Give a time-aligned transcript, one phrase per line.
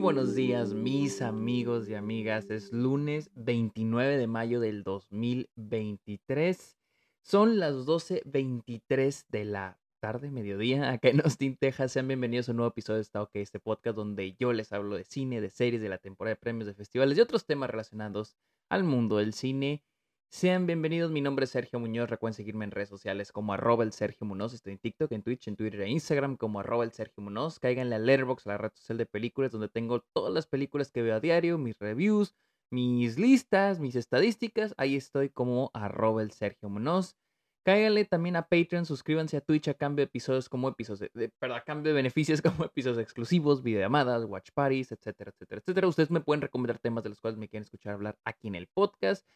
[0.00, 2.48] buenos días, mis amigos y amigas.
[2.48, 6.78] Es lunes 29 de mayo del 2023.
[7.22, 11.92] Son las 12.23 de la tarde, mediodía, acá en Austin, Texas.
[11.92, 14.96] Sean bienvenidos a un nuevo episodio de Está OK, este podcast donde yo les hablo
[14.96, 18.38] de cine, de series, de la temporada de premios, de festivales y otros temas relacionados
[18.70, 19.84] al mundo del cine.
[20.32, 22.08] Sean bienvenidos, mi nombre es Sergio Muñoz.
[22.08, 24.54] Recuerden seguirme en redes sociales como arroba el Sergio Muñoz.
[24.54, 27.58] Estoy en TikTok, en Twitch, en Twitter e Instagram como arroba el Sergio Muñoz.
[27.58, 31.16] Caigan la Letterboxd, la red social de películas, donde tengo todas las películas que veo
[31.16, 32.36] a diario, mis reviews,
[32.70, 34.72] mis listas, mis estadísticas.
[34.78, 37.16] Ahí estoy como arroba el Sergio Muñoz.
[37.64, 41.10] Cáiganle también a Patreon, suscríbanse a Twitch a cambio de episodios como episodios,
[41.40, 45.88] perdón, a cambio beneficios como episodios exclusivos, videollamadas, watch parties, etcétera, etcétera, etcétera.
[45.88, 48.68] Ustedes me pueden recomendar temas de los cuales me quieren escuchar hablar aquí en el
[48.68, 49.26] podcast.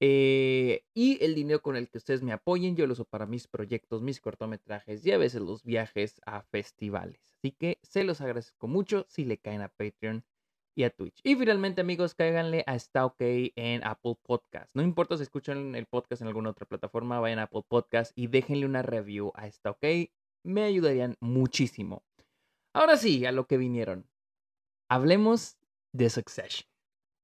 [0.00, 3.46] Eh, y el dinero con el que ustedes me apoyen, yo lo uso para mis
[3.46, 7.34] proyectos, mis cortometrajes y a veces los viajes a festivales.
[7.38, 10.24] Así que se los agradezco mucho si le caen a Patreon
[10.74, 11.20] y a Twitch.
[11.22, 14.70] Y finalmente, amigos, cáiganle a Está OK en Apple Podcast.
[14.74, 18.26] No importa si escuchan el podcast en alguna otra plataforma, vayan a Apple Podcast y
[18.26, 19.84] déjenle una review a Está OK.
[20.44, 22.02] Me ayudarían muchísimo.
[22.74, 24.08] Ahora sí, a lo que vinieron.
[24.88, 25.58] Hablemos
[25.92, 26.71] de Succession.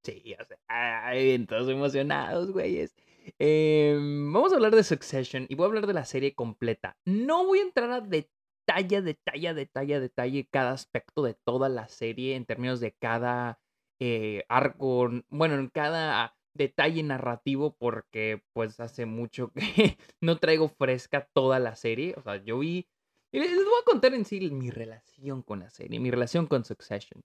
[0.08, 2.94] Sí, o sea, ay, todos emocionados, güeyes.
[3.38, 6.96] Em, vamos a hablar de Succession y voy a hablar de la serie completa.
[7.04, 12.36] No voy a entrar a detalle, detalle, detalle, detalle cada aspecto de toda la serie
[12.36, 13.60] en términos de cada
[14.00, 21.28] eh, arco, bueno, en cada detalle narrativo porque pues hace mucho que no traigo fresca
[21.34, 22.14] toda la serie.
[22.16, 22.88] O sea, yo vi...
[23.30, 27.22] Les voy a contar en sí mi relación con la serie, mi relación con Succession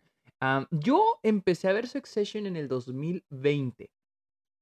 [0.72, 3.92] yo empecé a ver Succession en el 2020,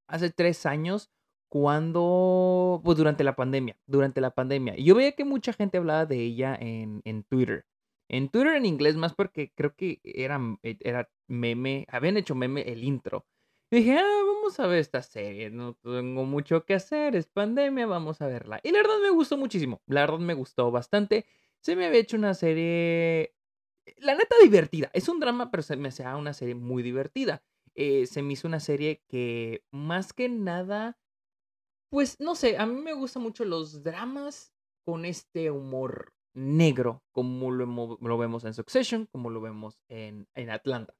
[0.07, 1.11] hace tres años,
[1.51, 4.77] cuando, pues durante la pandemia, durante la pandemia.
[4.77, 7.65] Y yo veía que mucha gente hablaba de ella en, Twitter.
[8.09, 12.61] En Twitter en inglés más porque creo que era, eh, era meme, habían hecho meme
[12.61, 13.25] el intro.
[13.69, 17.85] Y dije, ah, vamos a ver esta serie, no tengo mucho que hacer, es pandemia,
[17.85, 18.61] vamos a verla.
[18.63, 21.25] Y la verdad me gustó muchísimo, la verdad me gustó bastante.
[21.61, 23.35] Se me había hecho una serie
[23.97, 24.89] la neta divertida.
[24.93, 27.43] Es un drama, pero se me hace una serie muy divertida.
[27.75, 30.99] Eh, se me hizo una serie que más que nada,
[31.89, 34.53] pues no sé, a mí me gustan mucho los dramas
[34.85, 40.49] con este humor negro, como lo, lo vemos en Succession, como lo vemos en, en
[40.49, 40.95] Atlanta.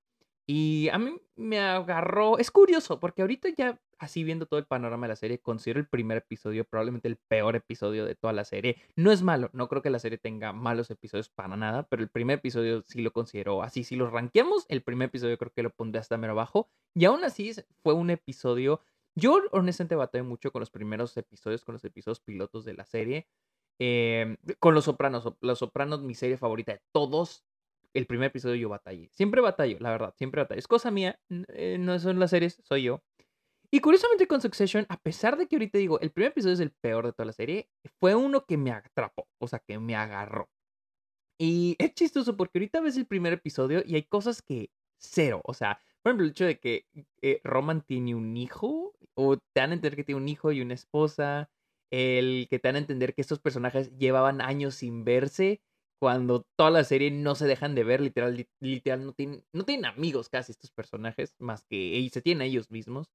[0.48, 5.06] Y a mí me agarró, es curioso, porque ahorita ya así viendo todo el panorama
[5.06, 8.78] de la serie, considero el primer episodio probablemente el peor episodio de toda la serie.
[8.96, 12.10] No es malo, no creo que la serie tenga malos episodios para nada, pero el
[12.10, 13.84] primer episodio sí lo considero así.
[13.84, 16.68] Si lo ranqueamos, el primer episodio creo que lo pondré hasta mero abajo.
[16.96, 17.54] Y aún así
[17.84, 18.82] fue un episodio...
[19.14, 23.28] Yo honestamente batallé mucho con los primeros episodios, con los episodios pilotos de la serie.
[23.78, 25.34] Em, con Los Sopranos.
[25.42, 27.44] Los Sopranos, mi serie favorita de todos.
[27.94, 29.10] El primer episodio yo batallé.
[29.12, 30.60] Siempre batallo, la verdad, siempre batallo.
[30.60, 31.20] Es cosa mía,
[31.50, 33.04] eh, no son las series, soy yo.
[33.72, 36.72] Y curiosamente con Succession, a pesar de que ahorita digo, el primer episodio es el
[36.72, 37.70] peor de toda la serie,
[38.00, 40.50] fue uno que me atrapó, o sea, que me agarró.
[41.40, 45.54] Y es chistoso porque ahorita ves el primer episodio y hay cosas que cero, o
[45.54, 46.86] sea, por ejemplo, el hecho de que
[47.22, 50.62] eh, Roman tiene un hijo, o te dan a entender que tiene un hijo y
[50.62, 51.50] una esposa,
[51.92, 55.62] el que te dan a entender que estos personajes llevaban años sin verse,
[56.02, 59.86] cuando toda la serie no se dejan de ver, literal, literal, no tienen, no tienen
[59.86, 63.12] amigos casi estos personajes, más que ellos, se tienen a ellos mismos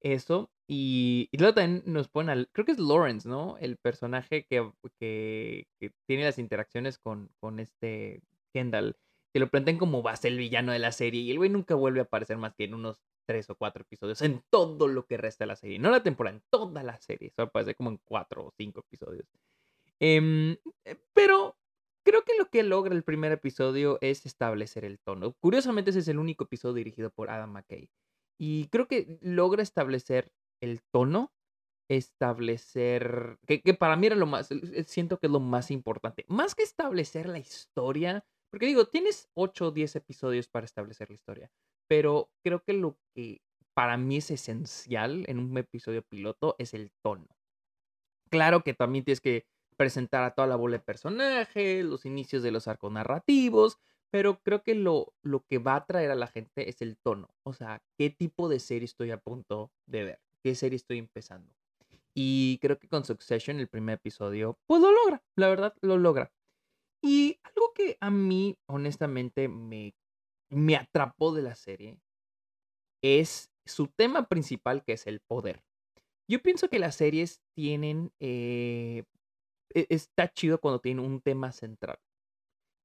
[0.00, 0.50] eso.
[0.66, 3.58] Y, luego también nos ponen al, creo que es Lawrence, ¿no?
[3.58, 5.66] El personaje que, que,
[6.06, 8.22] tiene las interacciones con, con este
[8.54, 8.96] Kendall.
[9.34, 11.20] Que lo plantean como va a ser el villano de la serie.
[11.20, 14.22] Y el güey nunca vuelve a aparecer más que en unos tres o cuatro episodios.
[14.22, 15.78] En todo lo que resta de la serie.
[15.78, 17.32] No la temporada, en toda la serie.
[17.36, 19.26] Solo aparece como en cuatro o cinco episodios.
[20.00, 21.59] Em, eh, pero
[22.04, 25.34] creo que lo que logra el primer episodio es establecer el tono.
[25.40, 27.88] Curiosamente, ese es el único episodio dirigido por Adam McKay.
[28.38, 31.32] Y creo que logra establecer el tono,
[31.90, 34.48] establecer, que, para mí era lo más,
[34.86, 39.66] siento que es lo más importante, más que establecer la historia, porque digo, tienes 8
[39.66, 41.50] o 10 episodios para establecer la historia,
[41.88, 43.42] pero creo que lo que
[43.74, 47.26] para mí es esencial en un episodio piloto es el tono.
[48.30, 49.46] Claro que también tienes que
[49.80, 53.78] presentar a toda la bola de personajes, los inicios de los arcos narrativos,
[54.10, 57.30] pero creo que lo, lo que va a atraer a la gente es el tono.
[57.44, 61.50] O sea, qué tipo de serie estoy a punto de ver, qué serie estoy empezando.
[62.14, 66.30] Y creo que con Succession, el primer episodio, pues lo logra, la verdad, lo logra.
[67.00, 69.94] Y algo que a mí, honestamente, me,
[70.50, 71.98] me atrapó de la serie
[73.00, 75.62] es su tema principal, que es el poder.
[76.28, 79.04] Yo pienso que las series tienen, eh,
[79.74, 81.98] está chido cuando tienen un tema central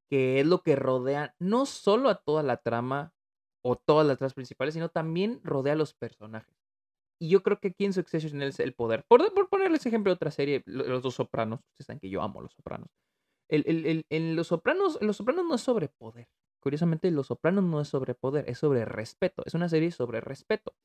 [0.10, 3.16] que es lo que rodea no solo a toda la trama,
[3.68, 6.56] o todas las tramas principales, sino también rodea a los personajes.
[7.20, 9.06] Y yo creo que aquí en Succession es el poder.
[9.08, 11.62] Por, por ponerles ejemplo de otra serie, Los Dos Sopranos.
[11.72, 12.90] Ustedes saben que yo amo Los Sopranos.
[13.50, 16.28] El, el, el, en Los Sopranos, Los Sopranos no es sobre poder.
[16.60, 19.42] Curiosamente, Los Sopranos no es sobre poder, es sobre respeto.
[19.48, 20.76] Es una serie sobre respeto.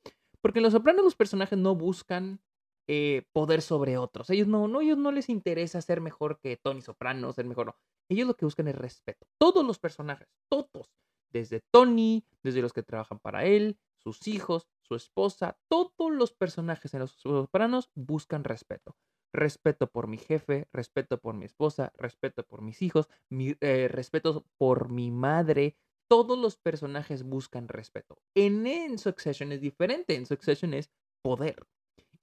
[0.41, 2.41] Porque en Los Sopranos los personajes no buscan
[2.87, 4.29] eh, poder sobre otros.
[4.29, 7.75] Ellos no, no, ellos no les interesa ser mejor que Tony Soprano, ser mejor, no.
[8.09, 9.27] Ellos lo que buscan es respeto.
[9.39, 10.91] Todos los personajes, todos.
[11.31, 16.93] Desde Tony, desde los que trabajan para él, sus hijos, su esposa, todos los personajes
[16.93, 18.97] en Los Sopranos buscan respeto.
[19.33, 24.45] Respeto por mi jefe, respeto por mi esposa, respeto por mis hijos, mi, eh, respeto
[24.57, 25.77] por mi madre.
[26.09, 28.17] Todos los personajes buscan respeto.
[28.35, 30.15] En, en Succession es diferente.
[30.15, 30.91] En Succession es
[31.23, 31.65] poder.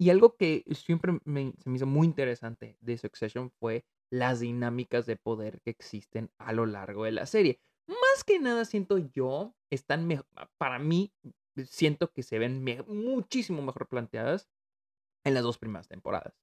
[0.01, 5.07] Y algo que siempre me, se me hizo muy interesante de Succession fue las dinámicas
[5.07, 7.61] de poder que existen a lo largo de la serie.
[7.87, 10.09] Más que nada siento yo, están
[10.57, 11.13] para mí,
[11.65, 14.49] siento que se ven muchísimo mejor planteadas
[15.25, 16.39] en las dos primeras temporadas.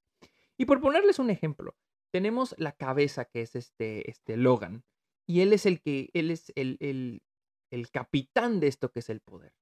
[0.58, 1.76] Y por ponerles un ejemplo,
[2.12, 4.84] tenemos la cabeza que es este, este Logan,
[5.26, 7.22] y él es el que, él es el, el,
[7.70, 9.54] el capitán de esto que es el poder.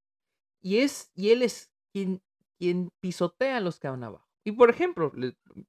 [0.62, 2.22] Y, es, y él es quien
[2.64, 4.26] quien pisotea a los que van abajo.
[4.42, 5.12] Y por ejemplo,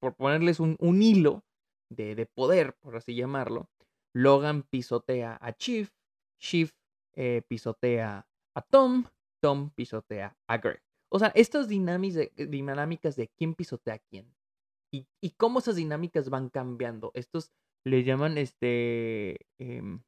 [0.00, 1.44] por ponerles un, hilo
[1.90, 3.68] de, poder, por así llamarlo,
[4.14, 5.90] Logan pisotea a Chief,
[6.40, 6.72] Chief
[7.14, 9.04] eh, pisotea a Tom,
[9.42, 10.80] Tom pisotea a Greg.
[11.10, 14.34] O sea, estas dinámicas de, dinámicas de quién pisotea a quién.
[14.90, 17.10] Y, cómo esas dinámicas van cambiando.
[17.12, 17.52] Estos
[17.84, 19.46] le llaman este.
[19.58, 20.02] Em,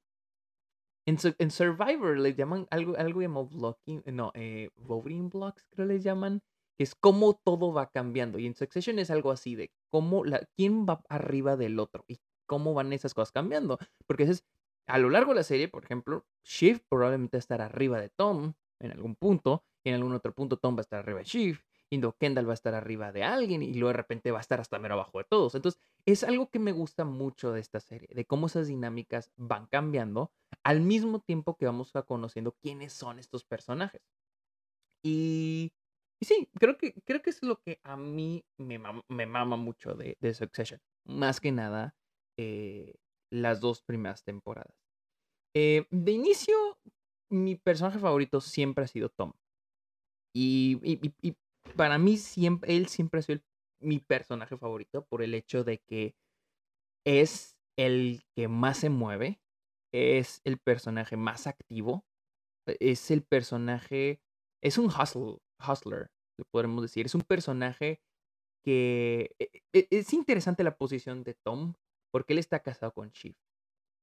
[1.06, 4.02] en, Survivor le llaman algo, algo llamado blocking.
[4.06, 6.40] No, eh, voting blocks, creo les llaman
[6.78, 8.38] es cómo todo va cambiando.
[8.38, 12.20] Y en Succession es algo así de cómo la, quién va arriba del otro y
[12.46, 13.78] cómo van esas cosas cambiando.
[14.06, 14.44] Porque es,
[14.86, 18.92] a lo largo de la serie, por ejemplo, Shift probablemente estará arriba de Tom en
[18.92, 22.00] algún punto, y en algún otro punto Tom va a estar arriba de Shift, y
[22.18, 24.78] Kendall va a estar arriba de alguien, y luego de repente va a estar hasta
[24.78, 25.54] mero abajo de todos.
[25.54, 29.66] Entonces, es algo que me gusta mucho de esta serie, de cómo esas dinámicas van
[29.66, 30.32] cambiando
[30.62, 34.02] al mismo tiempo que vamos a conociendo quiénes son estos personajes.
[35.02, 35.72] Y
[36.20, 39.94] y sí, creo que, creo que es lo que a mí me, me mama mucho
[39.94, 40.80] de, de, Succession.
[41.04, 41.94] Más que nada,
[42.36, 42.94] eh,
[43.30, 44.74] las dos primeras temporadas.
[45.54, 46.78] Eh, de inicio,
[47.30, 49.32] mi personaje favorito siempre ha sido Tom.
[50.34, 50.76] Y,
[51.76, 53.40] para mí, siempre, él siempre ha sido
[53.80, 56.16] mi personaje favorito por el hecho de que
[57.04, 59.40] es el que más se mueve,
[59.92, 62.04] es el personaje más activo,
[62.66, 64.20] es el personaje,
[64.62, 67.06] es un hustle, hustler, le podremos decir.
[67.06, 68.00] Es un personaje
[68.62, 71.74] que e, e, es interesante la posición de Tom,
[72.10, 73.36] porque él está casado con Shiv.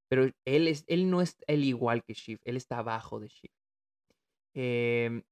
[0.10, 3.52] Pero él, es, él no es el igual que Shiv, él está abajo de Shiv.
[4.54, 5.24] Em,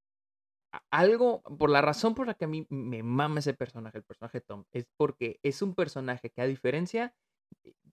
[0.92, 4.40] algo, por la razón por la que a mí me mama ese personaje, el personaje
[4.40, 7.16] de Tom, es porque es un personaje que a diferencia,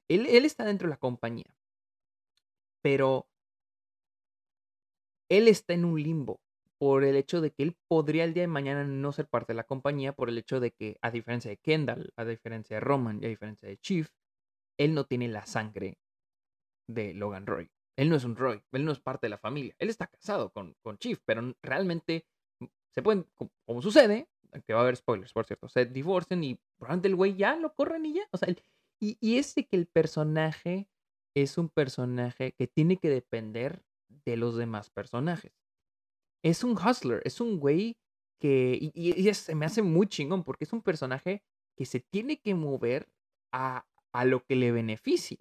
[0.09, 1.55] él, él está dentro de la compañía,
[2.83, 3.29] pero
[5.29, 6.41] él está en un limbo
[6.81, 9.59] por el hecho de que él podría el día de mañana no ser parte de
[9.59, 13.23] la compañía, por el hecho de que, a diferencia de Kendall, a diferencia de Roman
[13.23, 14.09] y a diferencia de Chief,
[14.79, 15.99] él no tiene la sangre
[16.89, 17.71] de Logan Roy.
[17.99, 19.75] Él no es un Roy, él no es parte de la familia.
[19.79, 22.27] Él está casado con, con Chief, pero realmente
[22.61, 23.27] mm, se pueden,
[23.67, 24.31] como, sucede,
[24.67, 27.75] que va a haber spoilers, por cierto, se divorcian y probablemente el güey ya lo
[27.75, 28.27] corren y ya.
[28.31, 28.49] O sea,
[28.99, 30.89] y, y es que el personaje
[31.35, 33.83] es un personaje que tiene que depender
[34.25, 35.53] de los demás personajes
[36.43, 37.97] es un hustler, es un güey
[38.41, 41.43] que, y, se me hace muy chingón porque es un personaje
[41.77, 43.09] que se tiene que mover
[43.53, 45.39] a, a lo que le beneficie.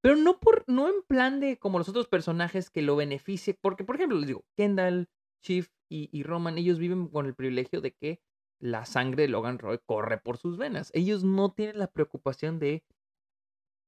[0.00, 3.84] Pero no, por, no en plan de como los otros personajes que lo beneficie, porque
[3.84, 5.08] por ejemplo les digo, Kendall,
[5.42, 8.20] Chief y, y Roman, ellos viven con el privilegio de que
[8.58, 10.90] la sangre de Logan Roy corre por sus venas.
[10.94, 12.84] Ellos no tienen la preocupación de,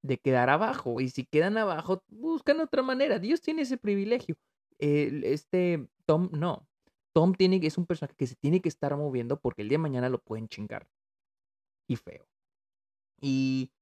[0.03, 1.01] de quedar abajo.
[1.01, 3.19] Y si quedan abajo, buscan otra manera.
[3.19, 4.37] Dios tiene ese privilegio
[4.79, 6.69] este Tom, no.
[7.15, 9.83] Tom tiene, es un personaje que se tiene que estar moviendo porque el día de
[9.83, 10.89] mañana lo pueden chingar.
[11.89, 12.27] Y feo.
[13.21, 13.73] Y,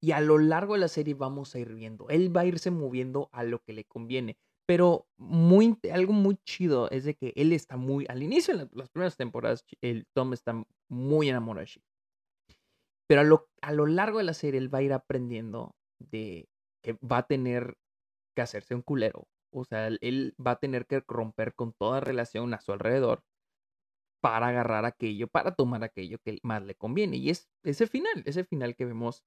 [0.00, 2.08] y a lo largo de la serie vamos a ir viendo.
[2.08, 4.36] Él va a irse moviendo a lo que le conviene.
[4.66, 8.88] Pero muy, algo muy chido es de que él está muy, al inicio de las
[8.88, 11.82] primeras temporadas, el Tom está muy enamorado de.
[13.06, 16.48] Pero a lo, a lo largo de la serie él va a ir aprendiendo de
[16.82, 17.76] que va a tener
[18.34, 22.52] que hacerse un culero o sea, él va a tener que romper con toda relación
[22.54, 23.22] a su alrededor
[24.20, 27.18] para agarrar aquello, para tomar aquello que más le conviene.
[27.18, 29.24] Y es ese final, ese final que vemos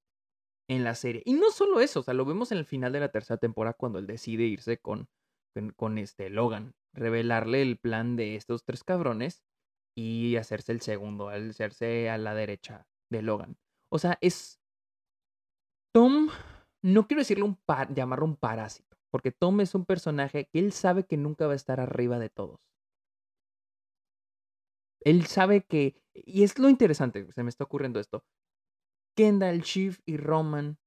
[0.67, 1.21] en la serie.
[1.25, 3.75] Y no solo eso, o sea, lo vemos en el final de la tercera temporada
[3.77, 5.07] cuando él decide irse con,
[5.75, 9.43] con, este Logan revelarle el plan de estos tres cabrones
[9.95, 13.57] y hacerse el segundo, hacerse a la derecha de Logan.
[13.89, 14.59] O sea, es...
[15.93, 16.29] Tom,
[16.83, 20.71] no quiero decirle un par, llamarlo un parásito, porque Tom es un personaje que él
[20.71, 22.59] sabe que nunca va a estar arriba de todos.
[25.01, 28.25] Él sabe que, y es lo interesante, se me está ocurriendo esto,
[29.15, 30.77] Kendall, Shiv y Roman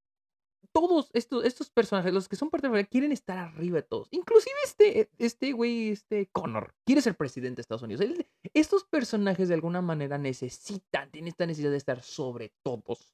[0.71, 3.83] todos estos, estos personajes, los que son parte de la familia, quieren estar arriba de
[3.83, 4.07] todos.
[4.11, 8.05] Inclusive este, este güey, este Connor, quiere ser presidente de Estados Unidos.
[8.53, 13.13] estos personajes de alguna manera necesitan, tienen esta necesidad de estar sobre todos.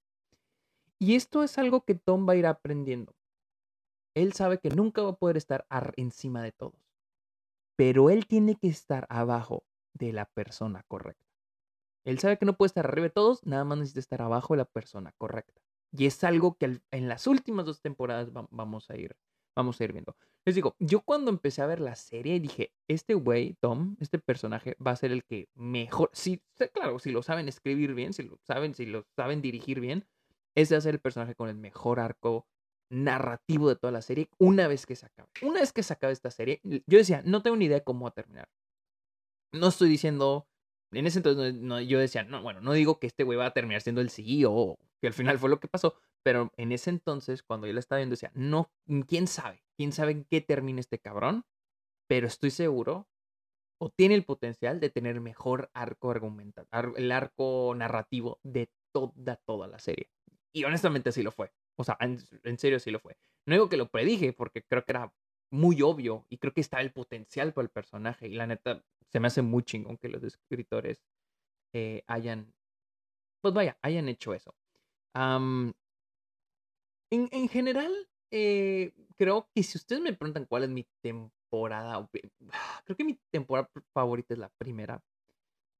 [1.00, 3.16] Y esto es algo que Tom va a ir aprendiendo.
[4.18, 6.82] Él sabe que nunca va a poder estar encima de todos.
[7.76, 11.24] Pero él tiene que estar abajo de la persona correcta.
[12.04, 14.60] Él sabe que no puede estar arriba de todos, nada más necesita estar abajo de
[14.60, 15.62] la persona correcta.
[15.92, 19.16] Y es algo que en las últimas dos temporadas vamos a ir,
[19.56, 20.16] vamos a ir viendo.
[20.46, 24.76] Les digo, yo cuando empecé a ver la serie dije, este güey, Tom, este personaje
[24.84, 26.42] va a ser el que mejor, sí,
[26.74, 30.08] claro, si lo saben escribir bien, si lo saben, si lo saben dirigir bien,
[30.56, 32.48] ese va a ser el personaje con el mejor arco
[32.90, 35.30] narrativo de toda la serie una vez que se acabe.
[35.42, 38.10] Una vez que se acabe esta serie, yo decía, no tengo ni idea cómo va
[38.10, 38.50] a terminar.
[39.54, 40.48] No estoy diciendo,
[40.92, 41.56] en ese entonces
[41.88, 44.78] yo decía, no, bueno, no digo que este güey va a terminar siendo el CEO
[45.02, 45.96] que al final fue lo que pasó.
[46.24, 48.72] Pero en ese entonces, cuando yo la estaba viendo, decía, no,
[49.08, 51.46] quién sabe, quién sabe en qué termina este cabrón,
[52.08, 53.08] pero estoy seguro
[53.80, 59.68] o tiene el potencial de tener mejor arco argumental, el arco narrativo de toda, toda
[59.68, 60.10] la serie.
[60.52, 61.52] Y honestamente sí lo fue.
[61.78, 63.18] O sea, en, en, serio sí lo fue.
[63.46, 65.14] No digo que lo predije porque creo que era
[65.52, 68.28] muy obvio y creo que estaba el potencial para el personaje.
[68.28, 71.04] Y la neta, se me hace muy chingón que los escritores
[71.74, 72.54] eh, hayan,
[73.42, 74.56] pues vaya, hayan hecho eso
[77.10, 77.92] en, general,
[78.32, 82.10] eh, creo que si ustedes me preguntan cuál es mi temporada,
[82.86, 85.02] creo que mi temporada favorita es la primera,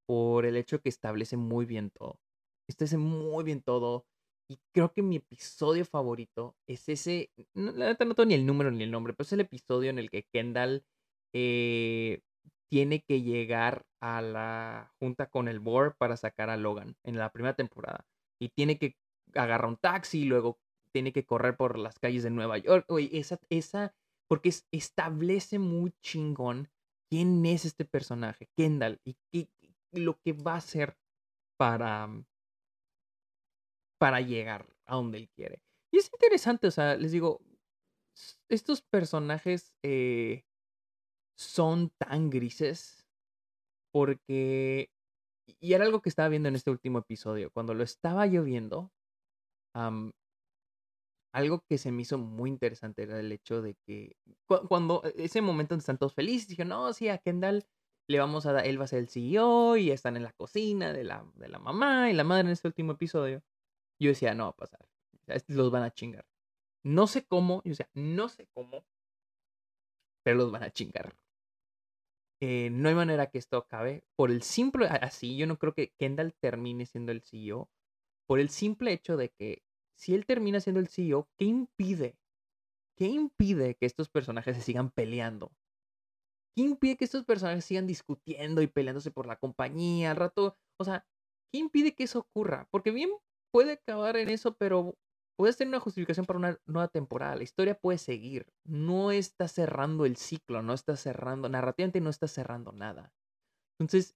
[0.06, 2.20] por el hecho que establece muy bien todo.
[2.68, 4.06] Establece muy bien todo.
[4.50, 8.72] Y creo que mi episodio favorito es ese, la verdad no tengo ni el número
[8.72, 10.86] ni el nombre, pero es el episodio en el que Kendall
[11.34, 12.22] eh,
[12.70, 17.32] tiene que llegar a la junta con el board para sacar a Logan en la
[17.32, 18.06] primera temporada.
[18.40, 18.96] Y tiene que
[19.36, 20.60] agarra un taxi y luego
[20.94, 22.86] tiene que correr por las calles de Nueva York.
[22.90, 23.94] Oye, esa, esa,
[24.28, 26.70] porque establece muy chingón
[27.10, 29.50] quién es este personaje, Kendall, y qué,
[29.92, 30.98] lo que va a hacer
[31.58, 32.10] para,
[33.98, 35.62] para llegar a donde él quiere.
[35.92, 37.42] Y es interesante, o sea, les digo,
[38.50, 40.44] estos personajes eh,
[41.38, 43.08] son tan grises
[43.92, 44.92] porque,
[45.60, 48.92] y era algo que estaba viendo en este último episodio, cuando lo estaba yo viendo,
[51.34, 54.18] algo que se me hizo muy interesante era el hecho de que
[54.68, 57.66] cuando e, ese momento donde están todos felices, dije, no, sí, a Kendall
[58.10, 60.94] le vamos a dar, él va a ser el CEO y están en la cocina
[60.94, 63.44] de la, de la mamá y la madre en este último episodio.
[64.00, 64.88] Yo decía, no va a pasar,
[65.48, 66.26] los van a chingar.
[66.84, 68.86] No sé cómo, yo decía, no sé cómo,
[70.24, 71.16] pero los van a chingar.
[72.42, 74.04] Eh, no hay manera que esto acabe.
[74.16, 77.70] Por el simple, así, yo no creo que Kendall termine siendo el CEO.
[78.28, 79.64] Por el simple hecho de que
[79.96, 82.18] si él termina siendo el CEO, ¿qué impide?
[82.98, 85.52] ¿Qué impide que estos personajes se sigan peleando?
[86.56, 90.58] ¿Qué impide que estos personajes sigan discutiendo y peleándose por la compañía al rato?
[90.80, 91.06] O sea,
[91.52, 92.68] ¿qué impide que eso ocurra?
[92.72, 93.12] Porque bien
[93.52, 94.96] puede acabar en eso, pero
[95.38, 97.36] puedes tener una justificación para una nueva temporada.
[97.36, 98.48] La historia puede seguir.
[98.66, 103.14] No está cerrando el ciclo, no está cerrando, narrativamente no está cerrando nada.
[103.80, 104.16] Entonces,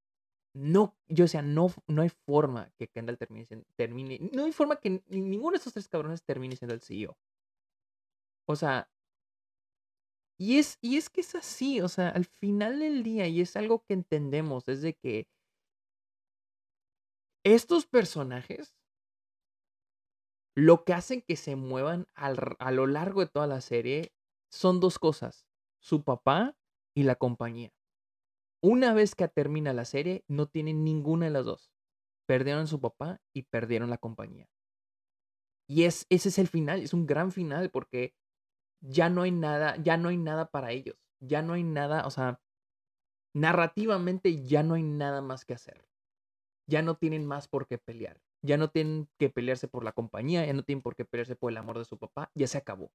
[0.54, 3.48] no, yo sea, no, no hay forma que Kendall termine,
[3.78, 7.18] termine, no hay forma que ninguno de estos tres cabrones termine siendo el CEO.
[8.48, 8.90] O sea,
[10.38, 13.56] y es, y es que es así, o sea, al final del día, y es
[13.56, 15.28] algo que entendemos, es de que
[17.44, 18.76] estos personajes,
[20.56, 24.14] lo que hacen que se muevan a lo largo de toda la serie
[24.52, 25.48] son dos cosas,
[25.80, 26.56] su papá
[26.94, 27.74] y la compañía.
[28.62, 31.72] Una vez que termina la serie, no tienen ninguna de las dos.
[32.28, 34.48] Perdieron su papá y perdieron la compañía.
[35.68, 38.14] Y es, ese es el final, es un gran final porque
[38.82, 40.98] ya no hay nada, ya no hay nada para ellos.
[41.20, 42.42] Ya no hay nada, o sea,
[43.34, 45.88] narrativamente ya no hay nada más que hacer.
[46.68, 48.22] Ya no tienen más por qué pelear.
[48.44, 51.52] Ya no tienen que pelearse por la compañía, ya no tienen por qué pelearse por
[51.52, 52.92] el amor de su papá, ya se acabó.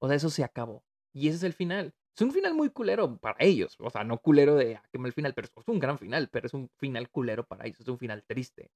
[0.00, 0.84] O sea, eso se acabó.
[1.12, 1.94] Y ese es el final.
[2.16, 3.76] Es un final muy culero para ellos.
[3.80, 6.46] O sea, no culero de ah, qué mal final, pero es un gran final, pero
[6.46, 7.80] es un final culero para ellos.
[7.80, 8.70] Es un final triste.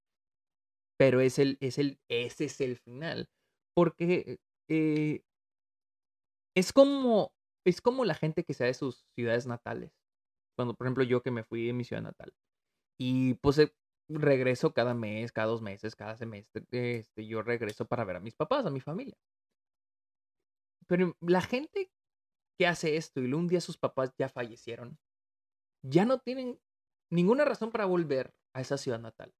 [0.98, 3.28] Pero es el, es el, ese es el final.
[3.74, 5.22] Porque eh,
[6.56, 7.32] es como,
[7.66, 9.92] es como la gente que se de sus ciudades natales.
[10.56, 12.32] Cuando, por ejemplo, yo que me fui de mi ciudad natal.
[12.98, 13.74] Y pues eh,
[14.08, 16.64] regreso cada mes, cada dos meses, cada semestre.
[16.70, 19.16] Este, yo regreso para ver a mis papás, a mi familia.
[20.86, 21.90] Pero la gente
[22.58, 24.98] que hace esto y un día sus papás ya fallecieron,
[25.82, 26.60] ya no tienen
[27.10, 29.34] ninguna razón para volver a esa ciudad natal.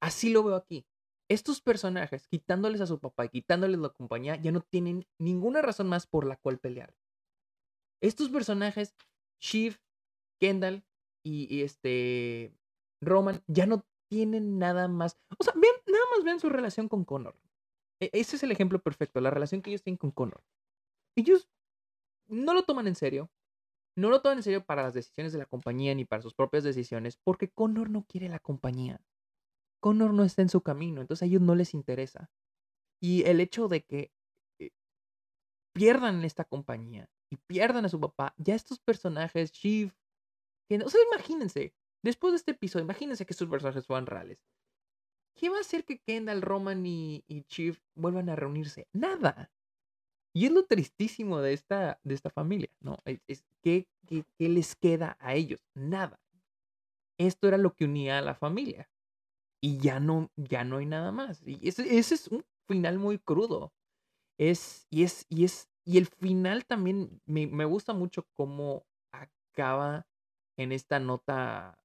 [0.00, 0.86] Así lo veo aquí.
[1.28, 5.88] Estos personajes, quitándoles a su papá y quitándoles la compañía, ya no tienen ninguna razón
[5.88, 6.94] más por la cual pelear.
[8.02, 8.94] Estos personajes,
[9.40, 9.78] Shiv,
[10.40, 10.84] Kendall
[11.24, 12.52] y, este
[13.02, 15.18] Roman, ya no tienen nada más.
[15.38, 17.36] O sea, nada más vean su relación con Connor.
[18.00, 20.42] E, ese es el ejemplo perfecto, la relación que ellos tienen con Connor.
[21.16, 21.50] Ellos
[22.28, 23.30] no lo toman en serio.
[23.96, 26.64] No lo toman en serio para las decisiones de la compañía ni para sus propias
[26.64, 29.02] decisiones, porque Connor no quiere la compañía.
[29.80, 32.30] Connor no está en su camino, entonces a ellos no les interesa.
[33.02, 34.12] Y el hecho de que
[34.60, 34.70] eh,
[35.74, 39.92] pierdan esta compañía y pierdan a su papá, ya estos personajes, Shiv,
[40.68, 44.38] que o sea, imagínense, después de este episodio, imagínense que estos personajes fueran reales.
[45.34, 48.86] ¿Qué va a hacer que Kendall, Roman y, y Chief vuelvan a reunirse?
[48.92, 49.50] Nada.
[50.34, 52.98] Y es lo tristísimo de esta, de esta familia, ¿no?
[53.04, 55.60] Es, ¿qué, qué, qué les queda a ellos?
[55.74, 56.20] Nada.
[57.18, 58.90] Esto era lo que unía a la familia
[59.60, 61.42] y ya no, ya no hay nada más.
[61.46, 63.72] Y ese, ese es un final muy crudo.
[64.38, 70.06] Es, y es, y es, y el final también me, me gusta mucho cómo acaba
[70.56, 71.81] en esta nota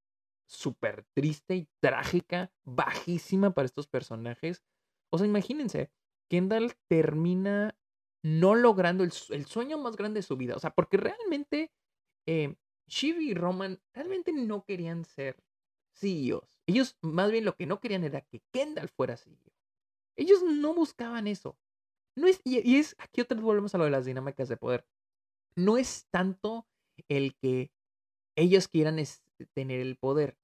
[0.47, 4.63] súper triste y trágica, bajísima para estos personajes.
[5.09, 5.91] O sea, imagínense,
[6.29, 7.77] Kendall termina
[8.23, 10.55] no logrando el, sueño más grande de su vida.
[10.55, 11.71] O sea, porque realmente
[12.25, 12.55] eh,
[12.87, 15.43] y Roman realmente no querían ser
[15.93, 16.59] CEOs.
[16.65, 19.53] Ellos más bien lo que no querían era que Kendall fuera CEO.
[20.15, 21.57] Ellos no buscaban eso.
[22.15, 24.85] No es, y, es, aquí otra vez volvemos a lo de las dinámicas de poder.
[25.55, 26.67] No es tanto
[27.07, 27.71] el que
[28.35, 28.97] ellos quieran
[29.53, 30.37] tener el poder.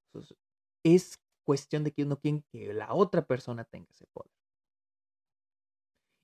[0.84, 4.32] Es cuestión de que uno quieren que la otra persona tenga ese poder.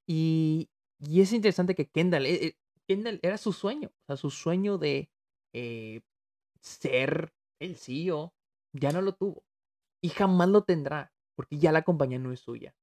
[0.08, 4.32] Y, y es interesante que Kendall, eh, eh, Kendall era su sueño, o sea, su
[4.32, 5.12] sueño de
[5.54, 6.02] eh,
[6.62, 8.34] ser el CEO,
[8.74, 9.44] ya no lo tuvo.
[10.02, 12.76] Y jamás lo tendrá, porque ya la compañía no es suya.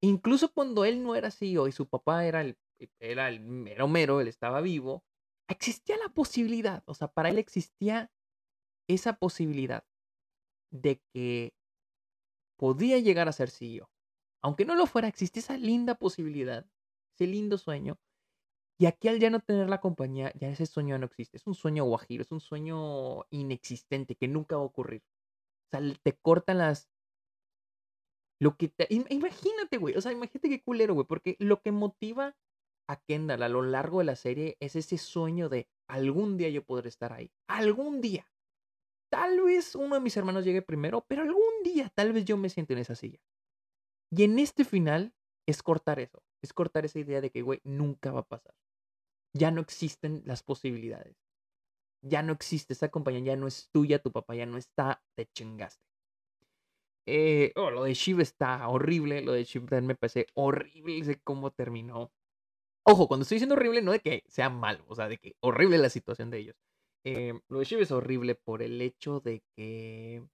[0.00, 2.56] Incluso cuando él no era CEO y su papá era el,
[3.00, 5.04] era el mero mero, él estaba vivo,
[5.48, 8.12] existía la posibilidad, o sea, para él existía
[8.88, 9.84] esa posibilidad
[10.70, 11.54] de que
[12.58, 13.90] podía llegar a ser CEO.
[14.42, 16.66] Aunque no lo fuera, existía esa linda posibilidad,
[17.14, 17.98] ese lindo sueño.
[18.80, 21.36] Y aquí al ya no tener la compañía, ya ese sueño no existe.
[21.36, 25.02] Es un sueño guajiro, es un sueño inexistente que nunca va a ocurrir.
[25.72, 26.88] O sea, te cortan las.
[28.40, 28.86] Lo que te.
[28.90, 29.96] Imagínate, güey.
[29.96, 31.06] O sea, imagínate qué culero, güey.
[31.06, 32.36] Porque lo que motiva
[32.88, 36.64] a Kendall a lo largo de la serie es ese sueño de algún día yo
[36.64, 37.32] podré estar ahí.
[37.48, 38.30] Algún día.
[39.10, 42.50] Tal vez uno de mis hermanos llegue primero, pero algún día tal vez yo me
[42.50, 43.18] siento en esa silla.
[44.10, 45.14] Y en este final
[45.46, 46.22] es cortar eso.
[46.42, 48.54] Es cortar esa idea de que, güey, nunca va a pasar.
[49.34, 51.16] Ya no existen las posibilidades
[52.02, 55.26] ya no existe, esa compañía ya no es tuya, tu papá ya no está, te
[55.26, 55.82] chingaste.
[57.06, 61.50] Eh, oh, lo de Shiv está horrible, lo de Shiv me parece horrible de cómo
[61.50, 62.12] terminó.
[62.84, 65.78] Ojo, cuando estoy diciendo horrible, no de que sea malo, o sea, de que horrible
[65.78, 66.56] la situación de ellos.
[67.16, 70.26] Eh, lo de Shiv es horrible por el hecho de que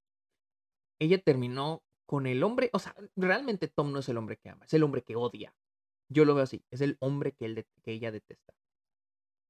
[1.01, 4.65] ella terminó con el hombre, o sea, realmente Tom no es el hombre que ama,
[4.65, 5.55] es el hombre que odia.
[6.09, 8.55] Yo lo veo así, es el hombre que, él que ella detesta.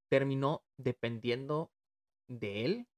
[0.09, 1.73] Terminó dependiendo
[2.29, 2.89] de él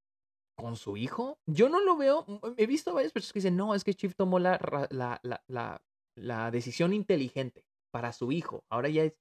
[0.57, 1.39] con su hijo.
[1.47, 2.27] Yo no lo veo.
[2.57, 4.59] He visto varias personas que dicen, no, es que Chief tomó la,
[4.91, 5.83] la, la,
[6.17, 8.65] la, decisión inteligente para su hijo.
[8.71, 9.15] Ahora ya es.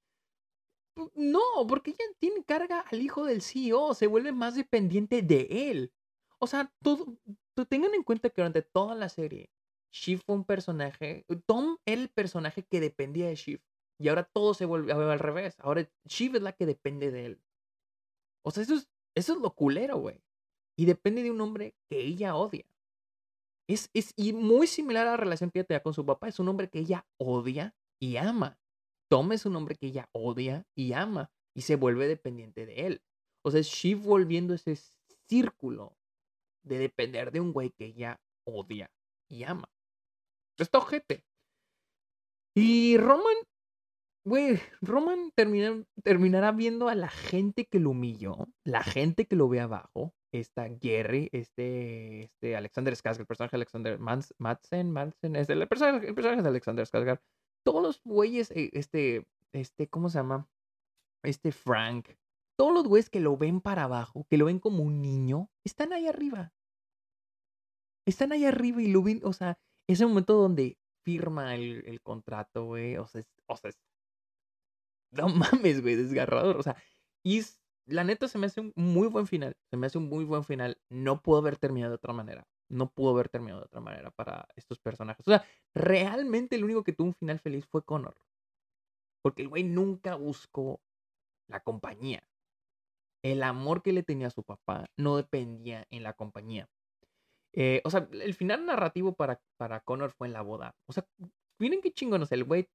[1.15, 5.93] No, porque ella tiene carga al hijo del CEO, se vuelve más dependiente de él.
[6.39, 7.17] O sea, todo,
[7.69, 9.51] tengan en cuenta que durante toda la serie,
[9.91, 13.61] Shiv fue un personaje, Tom era el personaje que dependía de Shiv.
[13.97, 15.55] Y ahora todo se vuelve al revés.
[15.59, 17.41] Ahora Shiv es la que depende de él.
[18.43, 20.21] O sea, eso es eso es lo culero, güey.
[20.77, 22.65] Y depende de un hombre que ella odia.
[23.67, 26.27] Es, es y muy similar a la relación que ella tenía con su papá.
[26.27, 28.59] Es un hombre que ella odia y ama.
[29.09, 31.31] Tom es un hombre que ella odia y ama.
[31.55, 33.01] Y se vuelve dependiente de él.
[33.43, 34.77] O sea, es Shiv volviendo ese
[35.29, 35.95] círculo
[36.63, 38.91] de depender de un güey que ella odia
[39.29, 39.69] y ama.
[40.57, 41.23] Esto ojete.
[42.55, 43.35] Y Roman
[44.27, 45.31] Güey, Roman
[46.03, 50.15] terminará viendo a la gente que lo humilló, la gente que lo ve abajo.
[50.31, 56.07] Está Gary, este, este Alexander Skarsgård, el personaje de Alexander Madsen, Madsen, es el personaje,
[56.07, 57.21] el personaje de Alexander Skarsgård.
[57.65, 60.47] Todos los güeyes, eh, este, este, ¿cómo se llama?
[61.23, 62.09] Este Frank,
[62.55, 65.91] todos los güeyes que lo ven para abajo, que lo ven como un niño, están
[65.91, 66.53] ahí arriba.
[68.05, 73.07] Están ahí arriba y lo o sea, ese momento donde firma el, contrato, güey, o
[73.07, 73.71] sea, o sea,
[75.11, 76.75] no mames, güey, desgarrador, o sea,
[77.23, 77.41] y
[77.85, 80.43] la neta se me hace un muy buen final, se me hace un muy buen
[80.43, 84.11] final, no pudo haber terminado de otra manera, no pudo haber terminado de otra manera
[84.11, 88.15] para estos personajes, o sea, realmente el único que tuvo un final feliz fue Connor,
[89.21, 90.81] porque el güey nunca buscó
[91.47, 92.27] la compañía,
[93.25, 96.69] el amor que le tenía a su papá no dependía en la compañía.
[97.53, 100.75] Eh, o sea, el final narrativo para, para Connor fue en la boda.
[100.85, 101.07] O sea,
[101.57, 102.23] miren qué chingón.
[102.29, 102.69] El güey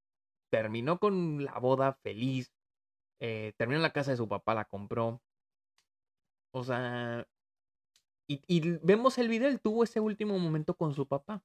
[0.50, 2.50] terminó con la boda feliz.
[3.20, 5.20] Eh, terminó en la casa de su papá, la compró.
[6.52, 7.24] O sea,
[8.46, 11.42] y, vemos el video, él tuvo ese último momento con su papá.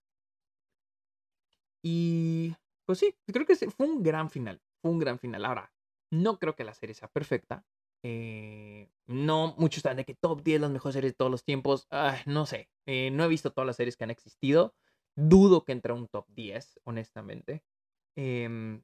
[1.82, 4.62] Y pues sí, creo que fue un gran final.
[4.82, 5.46] Fue un gran final.
[5.46, 5.74] Ahora,
[6.12, 7.66] no creo que la serie sea perfecta.
[8.04, 11.88] Eh, no, muchos están de que top 10 las mejores series de todos los tiempos.
[12.26, 12.70] no sé.
[12.86, 14.76] Eh, no he visto todas las series que han existido.
[15.16, 17.64] Dudo que entre un top 10, honestamente.
[18.16, 18.84] Em,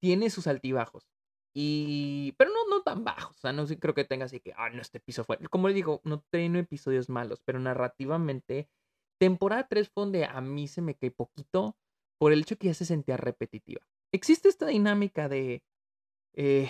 [0.00, 1.08] tiene sus altibajos.
[1.54, 2.32] Y.
[2.36, 3.36] Pero no tan bajos.
[3.36, 4.52] O sea, no creo que tenga así que.
[4.56, 5.38] Ah, no, este episodio fue.
[5.48, 7.40] Como le digo, no tiene episodios malos.
[7.44, 8.68] Pero narrativamente.
[9.18, 11.76] Temporada 3 fue donde a mí se me cae poquito.
[12.18, 13.80] Por el hecho que ya se sentía repetitiva.
[14.12, 15.62] Existe esta dinámica de.
[16.34, 16.68] Eh,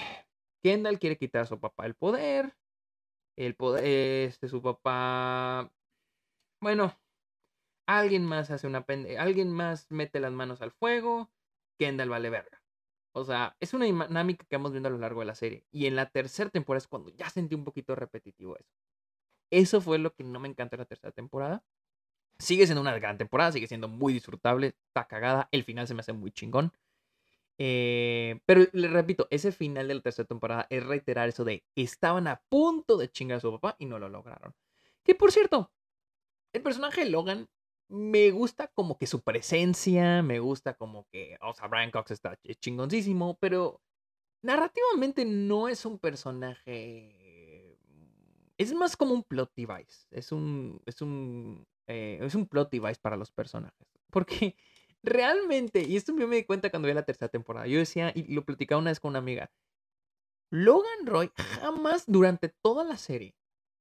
[0.63, 2.57] Kendall quiere quitar a su papá el poder.
[3.37, 3.85] El poder,
[4.29, 5.71] este, su papá.
[6.61, 6.97] Bueno,
[7.87, 9.19] alguien más hace una pende...
[9.19, 11.31] Alguien más mete las manos al fuego.
[11.79, 12.64] Kendall vale verga.
[13.17, 15.65] O sea, es una dinámica que hemos viendo a lo largo de la serie.
[15.71, 18.73] Y en la tercera temporada es cuando ya sentí un poquito repetitivo eso.
[19.51, 21.63] Eso fue lo que no me encantó en la tercera temporada.
[22.41, 25.49] Sigue siendo una gran temporada, sigue siendo muy disfrutable, está cagada.
[25.53, 26.73] El final se me hace muy chingón.
[27.59, 32.27] Eh, pero le repito, ese final de la tercera temporada es reiterar eso de estaban
[32.27, 34.55] a punto de chingar a su papá y no lo lograron.
[35.05, 35.71] Que por cierto,
[36.53, 37.49] el personaje de Logan
[37.89, 42.39] me gusta como que su presencia, me gusta como que, o sea, Brian Cox está
[42.61, 43.81] chingoncísimo, pero
[44.43, 47.79] narrativamente no es un personaje.
[48.59, 50.07] Es más como un plot device.
[50.11, 50.81] Es un.
[50.87, 51.67] Es un.
[51.89, 53.89] Eh, es un plot device para los personajes.
[54.11, 54.57] Porque
[55.03, 58.45] realmente, y esto me di cuenta cuando vi la tercera temporada, yo decía, y lo
[58.45, 59.51] platicaba una vez con una amiga,
[60.51, 63.35] Logan Roy jamás durante toda la serie,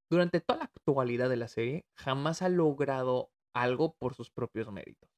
[0.10, 5.10] durante toda la actualidad de la serie, jamás ha logrado algo por sus propios méritos.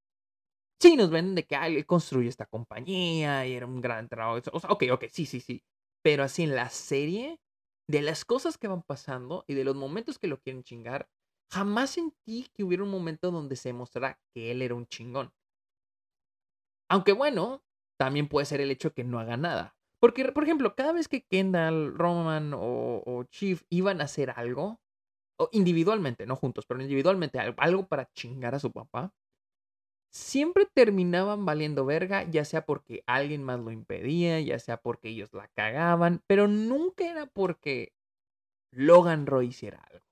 [0.79, 4.41] Sí, nos venden de que ah, él construye esta compañía y era un gran trabajo.
[4.51, 5.63] O sea, ok, ok, sí, sí, sí.
[6.03, 7.39] Pero así en la serie,
[7.87, 11.09] de las cosas que van pasando y de los momentos que lo quieren chingar,
[11.51, 15.33] jamás sentí que hubiera un momento donde se demostrara que él era un chingón.
[16.89, 17.63] Aunque bueno,
[17.97, 19.75] también puede ser el hecho que no haga nada.
[19.99, 24.79] Porque, por ejemplo, cada vez que Kendall, Roman o, Chief iban a hacer algo,
[25.37, 29.13] o individualmente, no juntos, pero individualmente, algo para chingar a su papá,
[30.15, 35.33] siempre terminaban valiendo verga, ya sea porque alguien más lo impedía, ya sea porque ellos
[35.33, 37.93] la cagaban, pero nunca era porque
[38.71, 40.05] Logan Roy hiciera algo.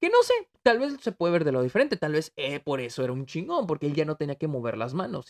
[0.00, 2.80] Que no sé, tal vez se puede ver de lo diferente, tal vez eh, por
[2.80, 5.26] eso era un chingón, porque él ya no tenía que mover las manos,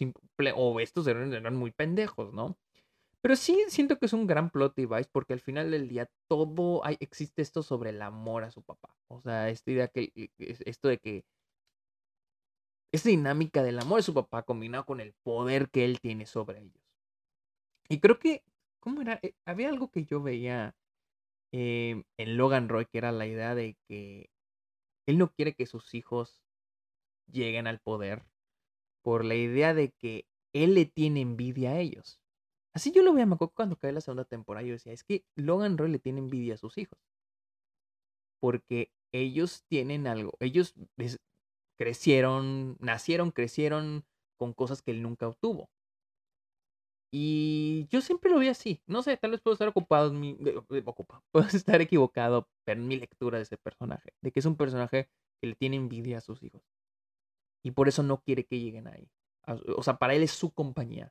[0.54, 2.56] o estos eran, muy pendejos, ¿no?
[3.26, 6.84] Pero sí siento que es un gran plot device porque al final del día todo
[6.84, 8.96] hay, existe esto sobre el amor a su papá.
[9.08, 11.24] O sea, esta idea que esto de que
[12.92, 16.60] esta dinámica del amor de su papá combinado con el poder que él tiene sobre
[16.60, 16.80] ellos.
[17.88, 18.44] Y creo que,
[18.78, 19.18] ¿cómo era?
[19.20, 20.76] Eh, había algo que yo veía
[21.50, 24.30] eh, en Logan Roy que era la idea de que
[25.06, 26.44] él no quiere que sus hijos
[27.26, 28.24] lleguen al poder
[29.02, 32.20] por la idea de que él le tiene envidia a ellos.
[32.76, 35.24] Así yo lo veía, me acuerdo cuando cae la segunda temporada, yo decía, es que
[35.34, 36.98] Logan Roy le tiene envidia a sus hijos.
[38.38, 40.74] Porque ellos tienen algo, ellos
[41.78, 44.04] crecieron, nacieron, crecieron
[44.36, 45.70] con cosas que él nunca obtuvo.
[47.10, 48.82] Y yo siempre lo vi así.
[48.86, 50.12] No sé, tal vez puedo estar ocupado,
[50.84, 55.08] ocupado, puedo estar equivocado, en mi lectura de ese personaje, de que es un personaje
[55.40, 56.62] que le tiene envidia a sus hijos.
[57.62, 59.08] Y por eso no quiere que lleguen ahí.
[59.76, 61.10] O sea, para él es su compañía.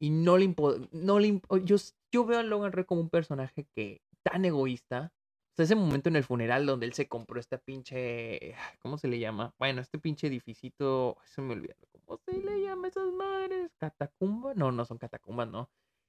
[0.00, 0.54] Y no le
[0.92, 1.76] no le yo,
[2.12, 5.12] yo veo a Logan Rey como un personaje que tan egoísta.
[5.52, 9.08] O sea, ese momento en el funeral donde él se compró esta pinche, ¿cómo se
[9.08, 9.54] le llama?
[9.58, 13.72] Bueno, este pinche edificito, se me olvidó ¿Cómo se le llama esas madres?
[13.76, 14.54] ¿Catacumba?
[14.54, 15.68] No, no son catacumbas, no.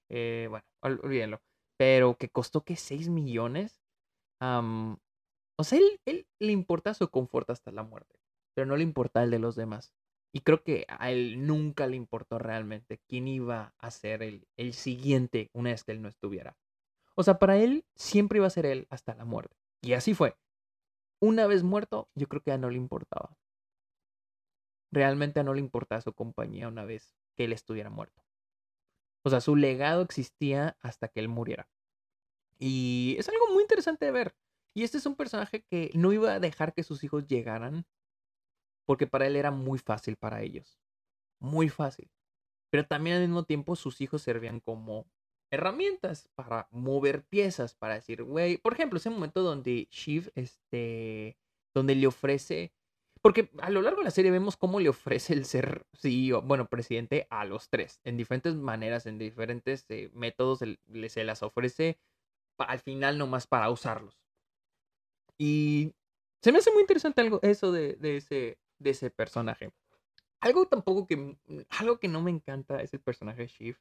[0.10, 1.42] Eh, bueno, olvídenlo.
[1.78, 3.82] Pero que costó que 6 millones.
[4.42, 8.20] o sea, él, él, le importa su confort hasta la muerte.
[8.56, 9.94] Pero no le importa el de los demás.
[10.32, 14.74] Y creo que a él nunca le importó realmente quién iba a ser el, el
[14.74, 16.56] siguiente una vez que él no estuviera.
[17.16, 19.56] O sea, para él siempre iba a ser él hasta la muerte.
[19.82, 20.38] Y así fue.
[21.20, 23.36] Una vez muerto, yo creo que ya no le importaba.
[24.92, 28.24] Realmente no le importaba su compañía una vez que él estuviera muerto.
[29.24, 31.70] O sea, su legado existía hasta que él muriera.
[32.58, 34.36] Y es algo muy interesante de ver.
[34.74, 37.86] Y este es un personaje que no iba a dejar que sus hijos llegaran
[38.90, 40.80] porque para él era muy fácil para ellos.
[41.40, 42.10] Muy fácil.
[42.72, 45.06] Pero también al mismo tiempo sus hijos servían como
[45.52, 51.38] herramientas para mover piezas, para decir, güey, por ejemplo, ese momento donde Shiv, este,
[51.76, 52.74] donde le ofrece
[53.22, 56.68] porque a lo largo de la serie vemos cómo le ofrece el ser CEO, bueno,
[56.68, 60.62] presidente a los tres, en diferentes maneras, en diferentes eh, métodos,
[61.10, 62.00] se las ofrece
[62.58, 64.20] al final nomás para usarlos.
[65.38, 65.94] Y
[66.42, 69.72] se me hace muy interesante algo, eso de, ese, de ese personaje.
[70.42, 71.38] Algo tampoco que,
[71.70, 73.78] algo que no me encanta es el personaje de Shiv.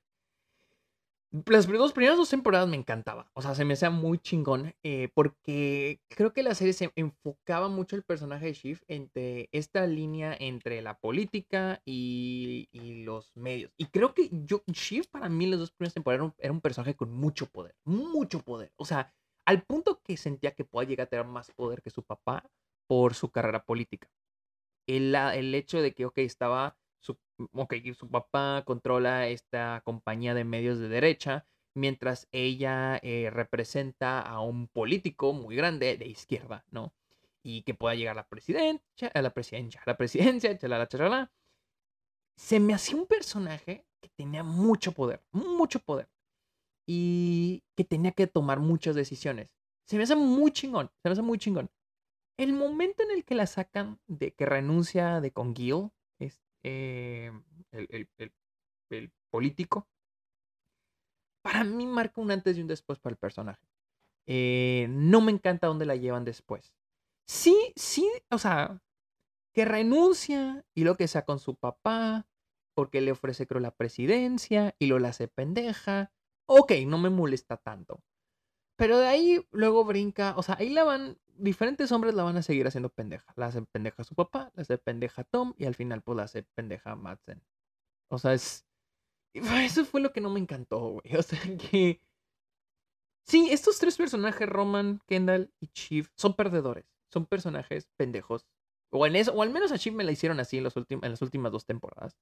[1.46, 3.30] Las dos primeras dos temporadas me encantaba.
[3.34, 4.74] O sea, se me hacía muy chingón.
[4.82, 9.86] Eh, porque creo que la serie se enfocaba mucho el personaje de Shiv entre esta
[9.86, 12.68] línea entre la política y,
[13.04, 13.72] los medios.
[13.76, 17.12] Y creo que yo, Shiv para mí las dos primeras temporadas era un, personaje con
[17.12, 17.76] mucho poder.
[17.84, 18.72] Mucho poder.
[18.76, 19.12] O sea,
[19.44, 22.50] al punto que sentía que podía llegar a tener más poder que su papá
[22.86, 24.10] por su carrera política.
[24.88, 27.18] El, el hecho de que, ok, estaba su,
[27.52, 34.40] ok, su papá controla esta compañía de medios de derecha, mientras ella eh, representa a
[34.40, 36.94] un político muy grande de izquierda, ¿no?
[37.42, 41.30] Y que pueda llegar a la presidencia, a la presidencia, a la presidencia, chalala, chalala.
[42.36, 46.08] Se me hacía un personaje que tenía mucho poder, mucho poder.
[46.86, 49.52] Y que tenía que tomar muchas decisiones.
[49.84, 51.70] Se me hace muy chingón, se me hace muy chingón.
[52.38, 55.90] El momento en el que la sacan de que renuncia de con Gil,
[56.62, 57.32] eh,
[57.72, 59.88] el, político,
[61.42, 63.66] para mí marca un antes y un después para el personaje.
[64.26, 66.74] Eh, no me encanta dónde la llevan después.
[67.26, 68.80] Sí, sí, o sea,
[69.52, 72.28] que renuncia y lo que sea con su papá,
[72.74, 76.12] porque le ofrece, creo, la presidencia y lo la hace pendeja.
[76.46, 78.02] Ok, no me molesta tanto.
[78.76, 82.42] Pero de ahí luego brinca, o sea, ahí la van diferentes hombres la van a
[82.42, 83.32] seguir haciendo pendeja.
[83.36, 86.42] La hacen pendeja su papá, la hace pendeja Tom y al final pues la hace
[86.42, 87.42] pendeja Madsen.
[88.10, 88.66] O sea, es...
[89.34, 91.04] Eso fue lo que no me encantó, güey.
[91.18, 92.00] O sea, que...
[93.26, 96.86] Sí, estos tres personajes, Roman, Kendall y Chief, son perdedores.
[97.12, 98.46] Son personajes pendejos.
[98.90, 101.22] O, en eso, o al menos a Chief me la hicieron así en, en las
[101.22, 102.16] últimas dos temporadas.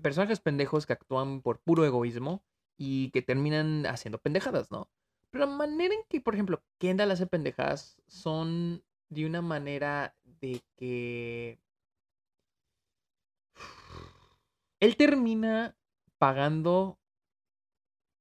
[0.00, 2.42] personajes pendejos que actúan por puro egoísmo
[2.78, 4.90] y que terminan haciendo pendejadas, ¿no?
[5.32, 10.62] Pero la manera en que, por ejemplo, Kendall hace pendejadas son de una manera de
[10.76, 11.58] que
[14.78, 15.74] él termina
[16.18, 16.98] pagando.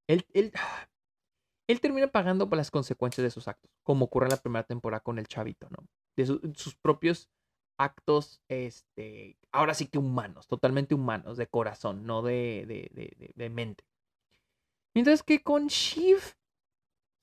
[0.08, 0.54] Él, él,
[1.68, 5.02] él, termina pagando por las consecuencias de sus actos, como ocurre en la primera temporada
[5.02, 5.86] con el chavito, ¿no?
[6.16, 7.30] De sus propios
[7.78, 13.50] actos, este, ahora sí que humanos, totalmente humanos, de corazón, no de, de, de, de
[13.50, 13.84] mente.
[14.94, 16.20] Mientras que con Shiv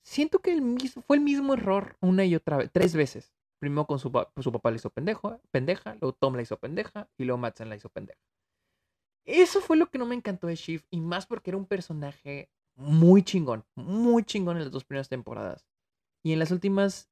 [0.09, 3.31] siento que el mismo, fue el mismo error una y otra vez, tres veces.
[3.59, 7.25] Primero con su, su papá le hizo pendejo, pendeja, luego Tom la hizo pendeja y
[7.25, 8.19] luego Madsen la hizo pendeja.
[9.25, 12.49] Eso fue lo que no me encantó de Shift y más porque era un personaje
[12.75, 15.67] muy chingón, muy chingón en las dos primeras temporadas.
[16.23, 17.11] Y en las últimas,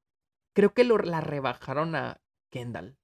[0.55, 2.97] creo que lo, la rebajaron a Kendall.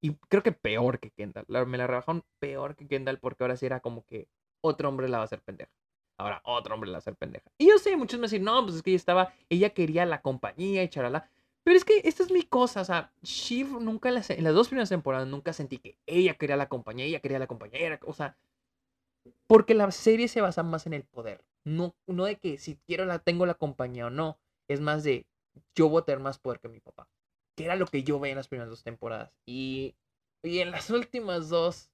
[0.00, 1.46] Y creo que peor que Kendall.
[1.66, 4.28] me la rebajaron peor que Kendall porque ahora sí era como que
[4.62, 5.72] otro hombre la va a hacer pendeja.
[6.16, 7.50] Ahora otro hombre la hacer pendeja.
[7.58, 10.22] Y yo sé, muchos me dicen, no, pues es que ella estaba, ella quería la
[10.22, 11.28] compañía y charala.
[11.64, 14.68] Pero es que esta es mi cosa, o sea, Shiv nunca, las, en las dos
[14.68, 18.36] primeras temporadas nunca sentí que ella quería la compañía, ella quería la compañía, o sea,
[19.46, 23.06] porque la serie se basa más en el poder, no, no de que si quiero
[23.06, 25.26] la tengo la compañía o no, es más de
[25.74, 27.08] yo voy a tener más poder que mi papá,
[27.56, 29.32] que era lo que yo veía en las primeras dos temporadas.
[29.46, 29.94] Y,
[30.42, 31.90] y en las últimas dos,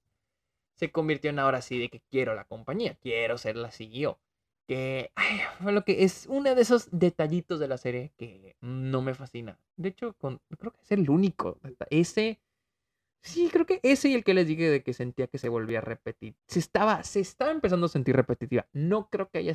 [0.81, 4.19] se convirtió en ahora sí de que quiero la compañía, quiero ser la CEO.
[4.67, 5.13] Que
[5.61, 9.59] lo que es uno de esos detallitos de la serie que no me fascina.
[9.77, 11.59] De hecho, con, creo que es el único.
[11.91, 12.41] Ese,
[13.21, 15.81] sí, creo que ese y el que les dije de que sentía que se volvía
[15.81, 16.35] a repetir.
[16.47, 18.67] Se estaba, se estaba empezando a sentir repetitiva.
[18.73, 19.53] No creo que haya,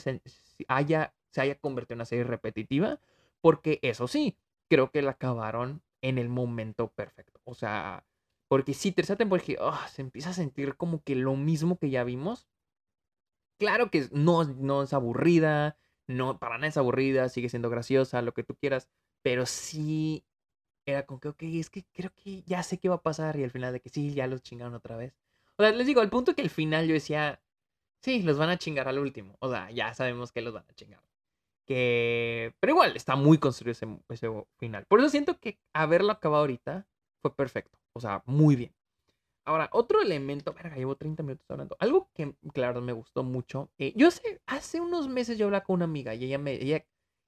[0.68, 3.00] haya, se haya convertido en una serie repetitiva,
[3.42, 4.38] porque eso sí,
[4.70, 7.42] creo que la acabaron en el momento perfecto.
[7.46, 8.06] O sea,
[8.48, 12.04] porque sí, tercera temporada oh, se empieza a sentir como que lo mismo que ya
[12.04, 12.48] vimos.
[13.60, 15.78] Claro que no, no es aburrida,
[16.08, 18.90] no, para nada es aburrida, sigue siendo graciosa, lo que tú quieras,
[19.22, 20.26] pero sí
[20.86, 23.44] era como que, ok, es que creo que ya sé qué va a pasar y
[23.44, 25.16] al final de que sí, ya los chingaron otra vez.
[25.58, 27.42] O sea, les digo, al punto que al final yo decía,
[28.02, 29.38] sí, los van a chingar al último.
[29.40, 31.02] O sea, ya sabemos que los van a chingar.
[31.66, 32.54] Que.
[32.60, 34.86] Pero igual, está muy construido ese, ese final.
[34.88, 36.88] Por eso siento que haberlo acabado ahorita
[37.26, 37.80] fue perfecto.
[37.94, 38.72] O sea, muy bien.
[39.46, 41.76] Ahora, otro elemento, verga, llevo 30 minutos hablando.
[41.80, 43.72] Algo que, claro, me gustó mucho.
[43.80, 46.86] Eh, yo sé, hace unos meses yo hablaba con una amiga y ella me, ella,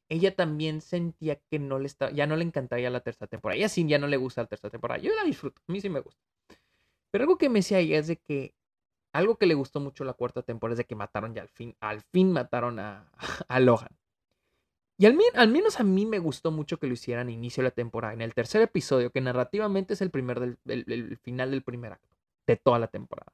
[0.10, 3.58] ella también sentía que no le está, ya no le encantaría la tercera temporada.
[3.58, 5.02] Ella sí ya no le gusta la tercera temporada.
[5.02, 6.22] Yo la disfruto, a mí sí me gusta.
[7.12, 8.54] Pero algo que me decía ella es de que
[9.14, 11.76] algo que le gustó mucho la cuarta temporada es de que mataron ya al fin,
[11.80, 13.12] al fin mataron a,
[13.48, 13.98] a Logan.
[15.00, 15.16] Y al,
[15.50, 18.34] menos a mí me gustó mucho que lo hicieran inicio de la temporada, en el
[18.34, 22.80] tercer episodio, que narrativamente es el primer del el, final del primer acto de toda
[22.80, 23.32] la temporada.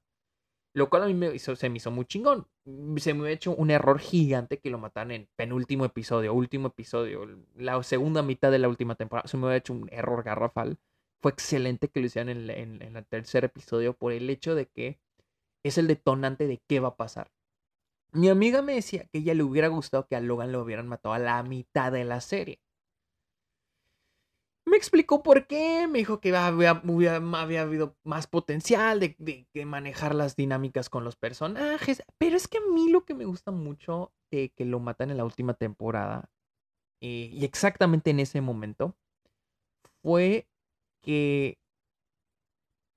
[0.75, 2.47] Lo cual a mí me hizo, se me hizo muy chingón.
[2.97, 7.27] Se me ha hecho un error gigante que lo matan en penúltimo episodio, último episodio,
[7.55, 9.27] la segunda mitad de la última temporada.
[9.27, 10.79] Se me ha hecho un error garrafal.
[11.21, 14.99] Fue excelente que lo hicieran en, en el tercer episodio por el hecho de que
[15.63, 17.31] es el detonante de qué va a pasar.
[18.13, 21.13] Mi amiga me decía que ella le hubiera gustado que a Logan lo hubieran matado
[21.13, 22.59] a la mitad de la serie.
[24.65, 29.15] Me explicó por qué, me dijo que había, habido más potencial de,
[29.53, 33.25] de, manejar las dinámicas con los personajes, pero es que a mí lo que me
[33.25, 36.29] gusta mucho de que lo matan en la última temporada,
[37.01, 38.95] eh, y exactamente en ese momento,
[40.01, 40.47] fue
[41.01, 41.57] que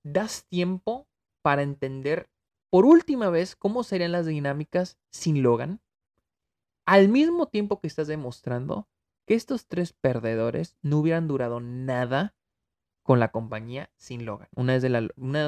[0.05, 1.09] das tiempo
[1.43, 2.29] para entender
[2.71, 5.81] por última vez cómo serían las dinámicas sin Logan,
[6.85, 8.89] al mismo tiempo que estás demostrando
[9.27, 12.37] que estos tres perdedores no hubieran durado nada
[13.03, 14.79] con la compañía sin Logan, una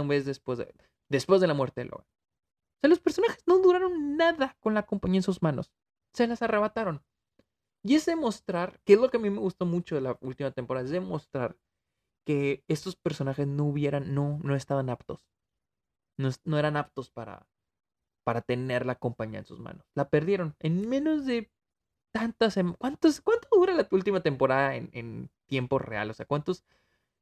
[0.02, 0.74] vez, después, de,
[1.08, 2.06] después de la muerte de Logan.
[2.06, 5.72] O sea, los personajes no duraron nada con la compañía en sus manos,
[6.12, 7.02] se las arrebataron.
[7.82, 10.50] Y es demostrar, que es lo que a mí me gustó mucho de la última
[10.50, 11.56] temporada, es demostrar
[12.24, 15.28] que estos personajes no hubieran, no, no estaban aptos
[16.18, 17.46] no, eran aptos para,
[18.24, 19.86] para tener la compañía en sus manos.
[19.94, 21.50] La perdieron en menos de
[22.12, 26.10] tantas ¿Cuántos, ¿Cuánto dura la última temporada en, tiempo real?
[26.10, 26.64] O sea, ¿cuántos?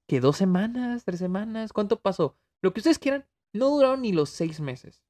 [0.08, 1.04] ¿Que dos semanas?
[1.04, 1.72] ¿Tres semanas?
[1.72, 2.36] ¿Cuánto pasó?
[2.62, 5.04] Lo que ustedes quieran, no duraron ni los seis meses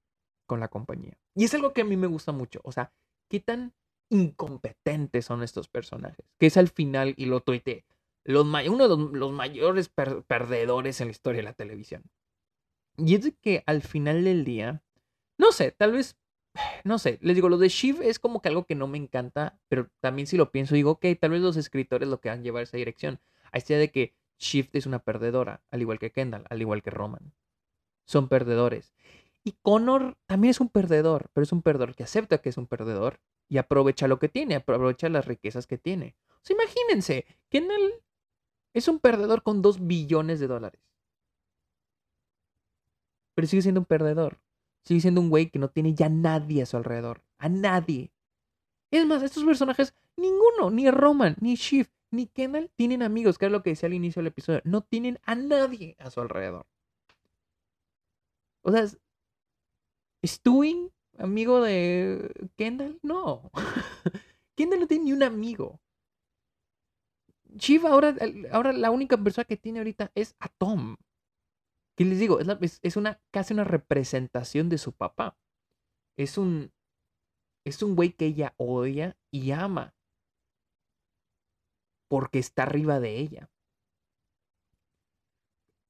[0.46, 1.18] con la compañía.
[1.34, 2.60] Y es algo que a mí me gusta mucho.
[2.64, 2.92] O sea,
[3.28, 3.74] qué tan
[4.08, 6.26] incompetentes son estos personajes.
[6.38, 7.84] Que es al final, y lo tuiteé,
[8.24, 12.02] los, uno de los, mayores perdedores en la historia de la televisión.
[12.98, 14.82] Y es que al final del día,
[15.38, 16.16] no sé, tal vez,
[16.84, 19.58] no sé, les digo, lo de Shiv es como que algo que no me encanta,
[19.68, 22.42] pero también si lo pienso, digo, ok, tal vez los escritores lo que van a
[22.42, 23.20] llevar esa dirección.
[23.52, 26.90] A esta de que Shiv es una perdedora, al igual que Kendall, al igual que
[26.90, 27.32] Roman.
[28.06, 28.94] Son perdedores.
[29.44, 32.66] Y Connor también es un perdedor, pero es un perdedor que acepta que es un
[32.66, 36.16] perdedor y aprovecha lo que tiene, aprovecha las riquezas que tiene.
[36.28, 37.92] O sea, imagínense, Kendall
[38.74, 40.86] es un perdedor con dos billones de dólares
[43.36, 44.40] pero sigue siendo un perdedor.
[44.82, 47.22] Sigue siendo un güey que no tiene ya nadie a su alrededor.
[47.36, 48.10] A nadie.
[48.90, 53.52] Es más, estos personajes, ninguno, ni Roman, ni Shift, ni Kendall, tienen amigos, que es
[53.52, 54.62] lo que decía al inicio del episodio.
[54.64, 56.66] No tienen a nadie a su alrededor.
[58.62, 58.86] O sea,
[60.24, 62.98] ¿Stewing, amigo de Kendall?
[63.02, 63.50] No.
[64.56, 65.78] Kendall no tiene ni un amigo.
[67.54, 68.16] Shiv ahora,
[68.50, 70.96] ahora la única persona que tiene ahorita es a Tom.
[71.96, 72.38] ¿Qué les digo?
[72.40, 75.36] Es, una, casi una representación de su papá.
[76.16, 76.72] Es un,
[77.64, 79.94] es un güey que ella odia y ama.
[82.08, 83.50] Porque está arriba de ella.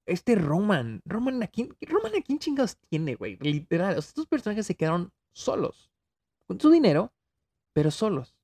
[0.06, 3.36] Este Roman, Roman ¿a quién, Roman a chingados tiene, güey?
[3.38, 5.90] Literal, estos personajes se quedaron solos.
[6.46, 7.12] Con su dinero,
[7.72, 8.36] pero solos.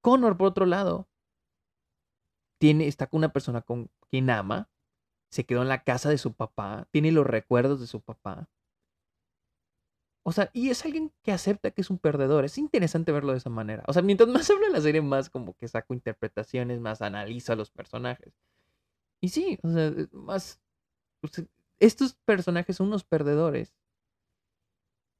[0.00, 1.08] Connor, por otro lado,
[2.58, 4.70] tiene, está con una persona con quien ama,
[5.34, 8.48] se quedó en la casa de su papá, tiene los recuerdos de su papá.
[10.24, 12.44] O sea, y es alguien que acepta que es un perdedor.
[12.44, 13.82] Es interesante verlo de esa manera.
[13.88, 17.52] O sea, mientras más hablo de la serie, más como que saco interpretaciones, más analizo
[17.52, 18.32] a los personajes.
[19.20, 20.60] Y sí, o sea, más...
[21.80, 23.74] estos personajes son unos perdedores.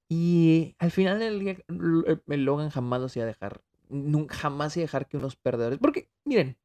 [0.09, 3.63] Y al final día, el Logan jamás los iba a dejar.
[4.31, 5.81] Jamás iba a dejar que unos perdedores.
[5.81, 6.57] Porque, miren,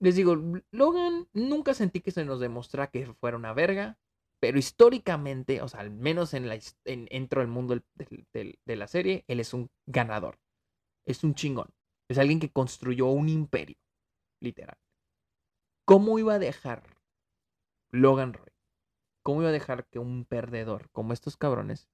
[0.00, 0.36] les digo,
[0.70, 3.98] Logan nunca sentí que se nos demostrara que fuera una verga,
[4.40, 9.24] pero históricamente, o sea, al menos en la, en, dentro del mundo de la serie,
[9.28, 10.38] él es un ganador.
[11.06, 11.70] Es un chingón.
[12.10, 13.78] Es alguien que construyó un imperio,
[14.40, 14.76] literal.
[15.86, 16.82] ¿Cómo iba a dejar
[17.90, 18.52] Logan Roy?
[19.22, 21.88] ¿Cómo iba a dejar que un perdedor como estos cabrones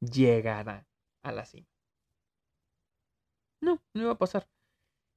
[0.00, 0.88] llegara
[1.22, 1.68] a la cima?
[3.60, 4.48] No, no iba a pasar.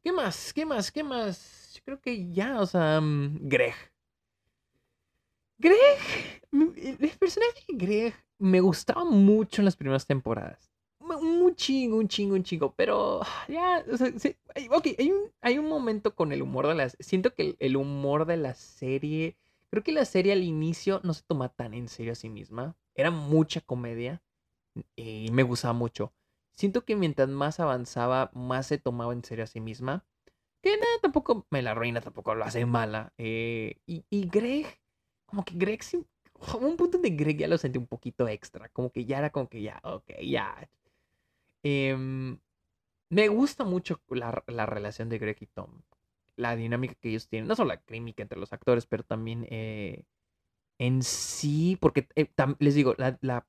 [0.04, 0.54] ¿Qué más?
[0.54, 0.92] ¿Qué más?
[0.92, 1.65] ¿Qué más?
[1.86, 3.76] Creo que ya, o sea, mm, Greg.
[5.58, 10.72] Greg, el personaje de Greg me gustaba mucho en las primeras temporadas.
[11.00, 12.74] Un chingo, un chingo, un chingo.
[12.76, 14.08] Pero ya, o sea,
[14.72, 16.98] ok, hay un, hay un momento con el humor de las.
[17.00, 19.38] Siento que el, humor de la serie.
[19.70, 22.76] Creo que la serie al inicio no se toma tan en serio a sí misma.
[22.96, 24.24] Era mucha comedia.
[24.96, 26.14] Y me gustaba mucho.
[26.52, 30.06] Siento que mientras más avanzaba, más se tomaba en serio a sí misma.
[30.66, 33.14] Que nada, tampoco me la arruina, tampoco lo hace mala.
[33.20, 34.66] Eh, y, y Greg,
[35.28, 35.82] como que Greg
[36.60, 38.68] un punto de Greg ya lo sentí un poquito extra.
[38.70, 40.68] Como que ya era como que ya, ok, ya.
[41.62, 42.40] Em,
[43.10, 44.32] me gusta mucho la,
[44.66, 45.84] relación de Greg y Tom.
[46.36, 47.48] La dinámica que ellos tienen.
[47.48, 50.04] No solo la química entre los actores, pero también eh,
[50.80, 51.78] en sí.
[51.80, 53.46] Porque eh, les digo, la, la,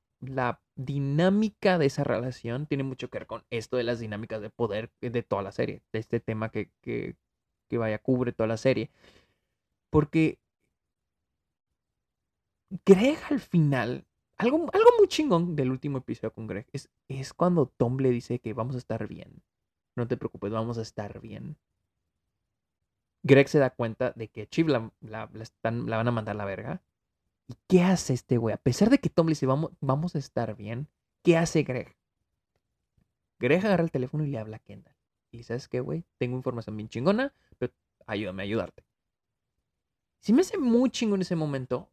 [0.75, 4.91] dinámica de esa relación tiene mucho que ver con esto de las dinámicas de poder
[5.01, 5.83] de toda la serie.
[5.91, 7.15] De este tema que, que,
[7.69, 8.91] que vaya, cubre toda la serie.
[9.89, 10.39] Porque
[12.85, 14.05] Greg al final,
[14.37, 18.39] algo, algo muy chingón del último episodio con Greg, es, es cuando Tom le dice
[18.39, 19.41] que vamos a estar bien.
[19.95, 21.57] No te preocupes, vamos a estar bien.
[23.23, 25.29] Greg se da cuenta de que Chiv la, la,
[25.63, 26.81] la van a mandar a la verga.
[27.47, 28.53] ¿Y qué hace este güey?
[28.53, 30.87] A pesar de que Tom le dice vamos, vamos a estar bien,
[31.23, 31.95] ¿qué hace Greg?
[33.39, 34.95] Greg agarra el teléfono y le habla a Kendall.
[35.31, 36.03] Y ¿sabes qué, güey?
[36.17, 37.73] Tengo información bien chingona, pero
[38.05, 38.83] ayúdame a ayudarte.
[40.19, 41.89] Si me hace muy chingón ese momento,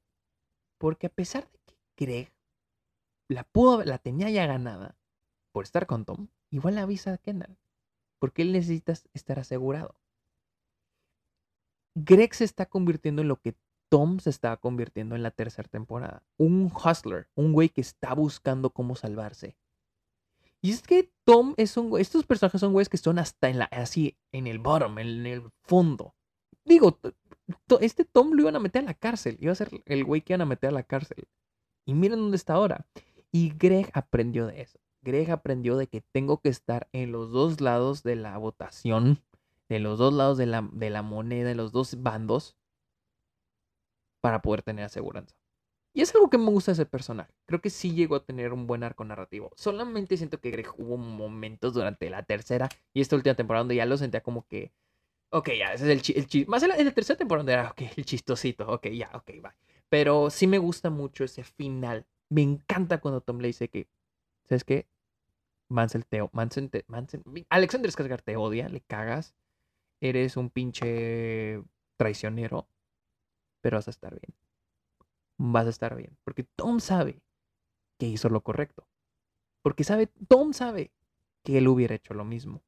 [0.79, 1.59] porque a pesar de
[1.95, 2.33] que Greg
[3.29, 4.97] la, pudo, la tenía ya ganada
[5.53, 7.57] por estar con Tom, igual la avisa a Kendall.
[8.19, 9.97] Porque él necesita estar asegurado.
[11.95, 13.55] Greg se está convirtiendo en lo que
[13.95, 16.25] Tom se estaba convirtiendo en la tercera temporada.
[16.37, 19.57] Un hustler, un güey que está buscando cómo salvarse.
[20.61, 23.61] Y es que Tom es un güey, estos personajes son güeyes que son hasta en
[23.61, 26.17] la, así, en el bottom, en el fondo.
[26.65, 26.99] Digo,
[27.81, 29.37] este Tom lo iban a meter a la cárcel.
[29.39, 31.29] Iba a ser el güey que iban a meter a la cárcel.
[31.87, 32.89] Y miren dónde está ahora.
[33.31, 34.81] Y Greg aprendió de eso.
[35.03, 39.23] Greg aprendió de que tengo que estar en los dos lados de la votación,
[39.69, 42.57] de los dos lados de la, de la moneda, de los dos bandos,
[44.25, 45.37] para poder tener aseguranza.
[45.93, 47.31] Y es algo que me gusta ese personaje.
[47.45, 49.51] Creo que sí llegó a tener un buen arco narrativo.
[49.55, 53.85] Solamente siento que Greg hubo momentos durante la tercera y esta última temporada donde ya
[53.85, 54.73] lo sentía como que
[55.29, 56.47] Ok, ya, ese es el chiste.
[56.49, 58.67] Más en la, tercera temporada era, ok, el chistosito.
[58.67, 59.55] Ok, ya, ok, va.
[59.91, 62.07] Pero sí me gusta mucho ese final.
[62.31, 63.87] Me encanta cuando Tom le dice que,
[64.45, 64.87] ¿sabes qué?
[65.69, 66.87] Mansell te, Manson te,
[67.51, 69.35] Alexander Skarsgård te odia, le cagas.
[70.01, 71.63] Eres un pinche
[71.99, 72.69] traicionero.
[73.65, 74.37] Pero vas a estar bien.
[75.39, 76.19] Vas a estar bien.
[76.23, 77.23] Porque Tom sabe
[77.99, 78.87] que hizo lo correcto.
[79.63, 80.93] Porque sabe, Tom sabe
[81.43, 82.63] que él hubiera hecho lo mismo.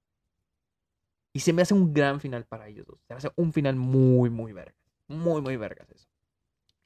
[1.34, 2.98] Y se me hace un gran final para ellos dos.
[3.06, 4.80] Se me hace un final muy, muy vergas.
[5.06, 6.08] Muy, muy vergas eso.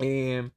[0.00, 0.50] Eh,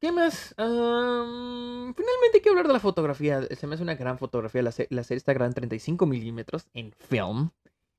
[0.00, 0.52] ¿Qué más?
[0.56, 3.42] finalmente quiero hablar de la fotografía.
[3.54, 4.60] Se me hace una gran fotografía.
[4.62, 7.50] La, serie está en 35 milímetros en film.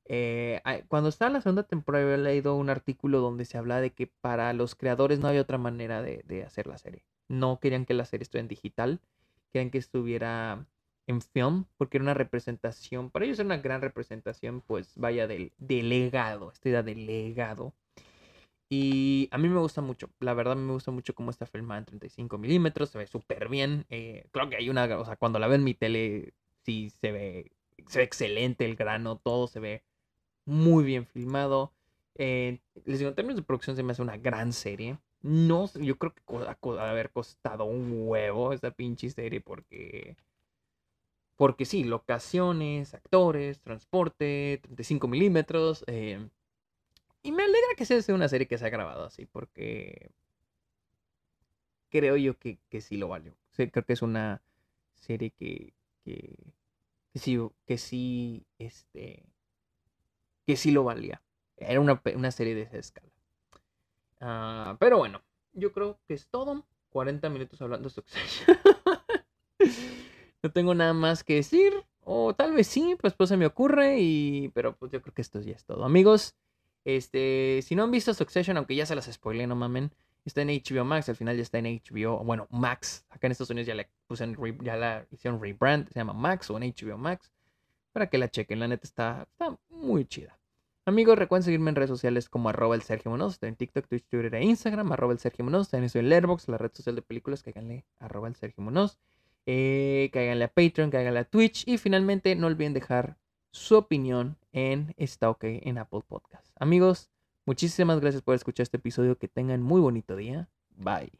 [0.05, 4.07] Eh, cuando estaba la segunda temporada había leído un artículo donde se habla de que
[4.07, 7.03] para los creadores no había otra manera de, hacer la serie.
[7.27, 8.99] No querían que la serie estuviera en digital.
[9.51, 10.65] Querían que estuviera
[11.07, 15.51] en film, porque era una representación, para ellos era una gran representación, pues vaya, del,
[15.59, 17.73] legado, esta idea del legado.
[18.69, 21.85] Y a mí me gusta mucho, la verdad me gusta mucho cómo está filmada en
[21.85, 23.85] 35 milímetros, se ve súper bien.
[23.89, 26.33] Eh, claro que hay una, o sea, cuando la veo en mi tele,
[26.63, 27.51] sí se ve,
[27.87, 29.83] se ve excelente el grano, todo se ve
[30.45, 31.71] muy bien filmado.
[32.15, 34.97] Eh, les digo, en términos de producción se me hace una gran serie.
[35.21, 40.15] No, yo creo que ha haber costado un huevo esta pinche serie porque
[41.41, 45.83] porque sí, locaciones, actores, transporte, 35 milímetros.
[45.87, 46.29] Eh,
[47.23, 50.11] y me alegra que sea una serie que se ha grabado así, porque
[51.89, 53.35] creo yo que, sí lo valió.
[53.55, 54.41] creo que es una
[54.93, 55.73] serie que,
[56.03, 56.35] que,
[57.15, 59.23] sí, que sí, este,
[60.51, 61.21] que sí lo valía.
[61.55, 63.07] Era una, serie de esa escala.
[64.19, 65.21] Ah, pero bueno,
[65.53, 66.65] yo creo que es todo.
[66.89, 68.57] 40 minutos hablando de Succession.
[70.43, 71.71] No tengo nada más que decir.
[72.03, 73.99] O tal vez sí, pues pues se me ocurre.
[73.99, 74.49] Y.
[74.55, 75.85] Pero pues yo creo que esto ya es todo.
[75.85, 76.35] Amigos.
[76.83, 77.61] Este.
[77.61, 79.91] Si no han visto Succession, aunque ya se las spoilé, no mamen.
[80.25, 82.23] Está en HBO Max, al final ya está en HBO.
[82.23, 83.05] Bueno, Max.
[83.11, 84.27] Acá en Estados Unidos ya le puse
[84.63, 85.87] ya la hicieron rebrand.
[85.89, 87.31] Se llama Max o en HBO Max.
[87.91, 88.59] Para que la chequen.
[88.59, 90.40] La neta está, está muy chida.
[90.85, 93.37] Amigos, recuerden seguirme en redes sociales como arroba el Sergio Monos.
[93.41, 94.91] En TikTok, Twitch, Twitter e Instagram.
[94.91, 95.69] Arroba el Sergio Monos.
[95.69, 97.43] También estoy en Letterboxd, la red social de películas.
[97.43, 98.97] Cáiganle arroba el Sergio Monos.
[99.45, 103.17] Eh, cáiganle a Patreon, cáiganle a Twitch y finalmente no olviden dejar
[103.51, 106.47] su opinión en Está OK en Apple Podcast.
[106.59, 107.09] Amigos,
[107.45, 109.17] muchísimas gracias por escuchar este episodio.
[109.17, 110.49] Que tengan muy bonito día.
[110.77, 111.11] Bye.